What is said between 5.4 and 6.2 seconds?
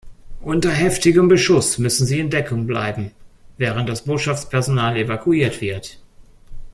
wird.